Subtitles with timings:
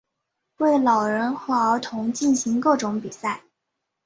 [0.57, 3.43] 为老人和儿童进行各种比赛。